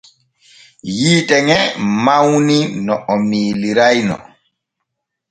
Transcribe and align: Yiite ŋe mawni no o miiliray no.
Yiite 0.99 1.35
ŋe 1.47 1.59
mawni 2.05 2.57
no 2.85 2.93
o 3.11 3.13
miiliray 3.27 3.97
no. 4.07 4.15